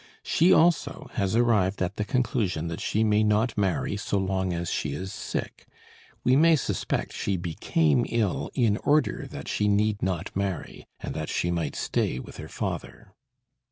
[0.23, 4.71] She also has arrived at the conclusion that she may not marry so long as
[4.71, 5.67] she is sick.
[6.23, 11.29] We may suspect she became ill in order that she need not marry, and that
[11.29, 13.13] she might stay with her father.